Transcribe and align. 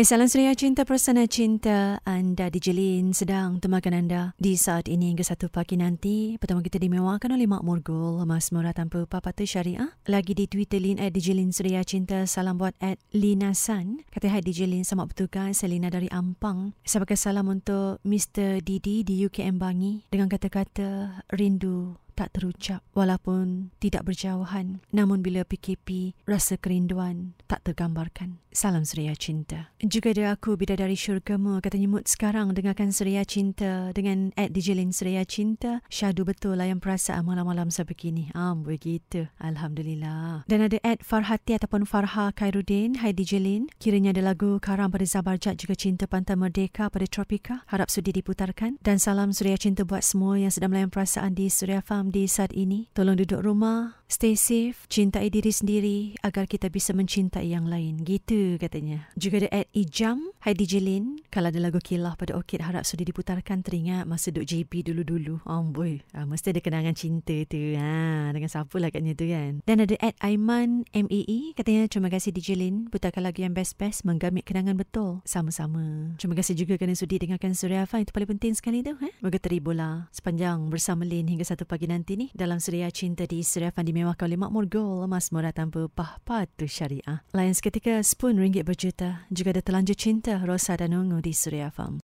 Hey, 0.00 0.08
salam 0.08 0.32
suria 0.32 0.56
cinta 0.56 0.88
persana 0.88 1.28
cinta 1.28 2.00
anda 2.08 2.48
di 2.48 2.56
Jelin 2.56 3.12
sedang 3.12 3.60
temakan 3.60 4.00
anda 4.00 4.32
di 4.40 4.56
saat 4.56 4.88
ini 4.88 5.12
hingga 5.12 5.28
satu 5.28 5.52
pagi 5.52 5.76
nanti. 5.76 6.40
Pertama 6.40 6.64
kita 6.64 6.80
dimewahkan 6.80 7.28
oleh 7.28 7.44
Mak 7.44 7.60
Murgul, 7.60 8.16
Mas 8.24 8.48
Murah 8.48 8.72
tanpa 8.72 9.04
papatu 9.04 9.44
syariah. 9.44 9.92
Lagi 10.08 10.32
di 10.32 10.48
Twitter 10.48 10.80
Lin 10.80 10.96
at 10.96 11.12
Jelin 11.12 11.52
Suria 11.52 11.84
Cinta. 11.84 12.24
Salam 12.24 12.56
buat 12.56 12.72
at 12.80 12.96
Lina 13.12 13.52
San. 13.52 14.00
Kata 14.08 14.32
hai 14.32 14.40
Jelin 14.40 14.88
sama 14.88 15.04
bertukar. 15.04 15.52
Selina 15.52 15.92
dari 15.92 16.08
Ampang. 16.08 16.72
Pakai 16.80 17.20
salam 17.20 17.52
untuk 17.52 18.00
Mr. 18.00 18.64
Didi 18.64 19.04
di 19.04 19.20
UKM 19.28 19.60
Bangi 19.60 20.08
dengan 20.08 20.32
kata-kata 20.32 21.20
rindu 21.36 22.00
tak 22.20 22.36
terucap 22.36 22.84
walaupun 22.92 23.72
tidak 23.80 24.04
berjauhan. 24.04 24.84
Namun 24.92 25.24
bila 25.24 25.40
PKP, 25.48 26.12
rasa 26.28 26.60
kerinduan 26.60 27.32
tak 27.48 27.64
tergambarkan. 27.64 28.36
Salam 28.50 28.82
Suria 28.82 29.14
Cinta. 29.14 29.70
Juga 29.78 30.10
ada 30.10 30.34
aku 30.34 30.58
Bidadari 30.58 30.98
Syurgamu 30.98 31.62
katanya 31.62 31.86
mood 31.86 32.10
sekarang 32.10 32.50
dengarkan 32.50 32.90
Suria 32.90 33.22
Cinta 33.22 33.94
dengan 33.94 34.34
Ed 34.34 34.50
Dijelin 34.50 34.90
Suria 34.90 35.22
Cinta. 35.22 35.78
Syadu 35.86 36.26
betul 36.26 36.58
layan 36.58 36.82
perasaan 36.82 37.22
malam-malam 37.30 37.70
sebegini. 37.70 38.34
Ah, 38.34 38.58
begitu. 38.58 39.30
Alhamdulillah. 39.38 40.50
Dan 40.50 40.66
ada 40.66 40.82
Ed 40.82 41.06
Farhati 41.06 41.62
ataupun 41.62 41.86
Farha 41.86 42.34
Khairuddin. 42.34 42.98
Hai 42.98 43.14
Dijelin. 43.14 43.70
Kiranya 43.78 44.10
ada 44.10 44.34
lagu 44.34 44.58
Karam 44.58 44.90
pada 44.90 45.06
Zabarjat 45.06 45.54
juga 45.54 45.78
Cinta 45.78 46.10
Pantai 46.10 46.34
Merdeka 46.34 46.90
pada 46.90 47.06
Tropika. 47.06 47.62
Harap 47.70 47.86
sudi 47.86 48.10
diputarkan. 48.10 48.82
Dan 48.82 48.98
salam 48.98 49.30
Suria 49.30 49.54
Cinta 49.62 49.86
buat 49.86 50.02
semua 50.02 50.42
yang 50.42 50.50
sedang 50.50 50.74
melayan 50.74 50.90
perasaan 50.90 51.38
di 51.38 51.46
Suria 51.46 51.78
Farm 51.86 52.09
di 52.10 52.26
saat 52.26 52.50
ini. 52.52 52.90
Tolong 52.92 53.14
duduk 53.16 53.40
rumah, 53.40 53.99
stay 54.10 54.34
safe, 54.34 54.90
cintai 54.90 55.30
diri 55.30 55.54
sendiri 55.54 56.18
agar 56.26 56.50
kita 56.50 56.66
bisa 56.66 56.90
mencintai 56.90 57.46
yang 57.46 57.70
lain. 57.70 58.02
Gitu 58.02 58.58
katanya. 58.58 59.06
Juga 59.14 59.46
ada 59.46 59.62
Ed 59.62 59.70
Ijam, 59.70 60.34
Heidi 60.42 60.66
Jelin. 60.66 61.22
Kalau 61.30 61.54
ada 61.54 61.62
lagu 61.62 61.78
kilah 61.78 62.18
pada 62.18 62.34
Orchid 62.34 62.66
harap 62.66 62.82
sudah 62.82 63.06
diputarkan 63.06 63.62
teringat 63.62 64.10
masa 64.10 64.34
duduk 64.34 64.50
JB 64.50 64.90
dulu-dulu. 64.90 65.38
Boy, 65.70 66.02
ah, 66.18 66.26
mesti 66.26 66.50
ada 66.50 66.58
kenangan 66.58 66.98
cinta 66.98 67.46
tu. 67.46 67.78
Ha, 67.78 68.34
dengan 68.34 68.50
siapa 68.50 68.74
lah 68.82 68.90
katnya 68.90 69.14
tu 69.14 69.30
kan. 69.30 69.62
Dan 69.62 69.86
ada 69.86 69.94
Ed 70.02 70.18
Aiman 70.18 70.82
MEE. 70.90 71.54
Katanya 71.54 71.86
terima 71.86 72.10
kasih 72.10 72.34
DJ 72.34 72.58
Lin. 72.58 72.90
Putarkan 72.90 73.22
lagu 73.22 73.38
yang 73.38 73.54
best-best 73.54 74.02
menggamit 74.02 74.42
kenangan 74.42 74.74
betul. 74.74 75.22
Sama-sama. 75.22 76.16
Terima 76.18 76.34
kasih 76.34 76.58
juga 76.58 76.74
kerana 76.74 76.98
sudi 76.98 77.22
dengarkan 77.22 77.54
Surya 77.54 77.86
Afan. 77.86 78.02
Itu 78.02 78.10
paling 78.10 78.34
penting 78.34 78.58
sekali 78.58 78.82
tu. 78.82 78.98
Eh? 78.98 79.14
Moga 79.22 79.38
teribulah 79.38 80.10
sepanjang 80.10 80.66
bersama 80.66 81.06
Lin 81.06 81.30
hingga 81.30 81.46
satu 81.46 81.62
pagi 81.62 81.86
nanti 81.86 82.18
ni 82.18 82.26
dalam 82.34 82.58
Suria 82.58 82.90
Cinta 82.90 83.28
di 83.28 83.46
Suria 83.46 83.70
Fan 84.00 84.08
dimewahkan 84.08 84.32
oleh 84.32 84.40
Makmur 84.40 84.64
Gold 84.64 85.04
emas 85.04 85.28
murah 85.28 85.52
tanpa 85.52 85.84
pah 85.92 86.16
patu 86.24 86.64
syariah. 86.64 87.20
Lain 87.36 87.52
seketika 87.52 88.00
spoon 88.00 88.40
ringgit 88.40 88.64
berjuta 88.64 89.28
juga 89.28 89.52
ada 89.52 89.60
telanjur 89.60 89.92
cinta 89.92 90.40
Rosa 90.40 90.72
dan 90.80 90.96
Ungu 90.96 91.20
di 91.20 91.36
Suria 91.36 91.68
Farm. 91.68 91.98